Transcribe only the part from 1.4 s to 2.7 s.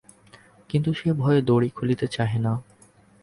দড়ি খুলিতে চাহে না।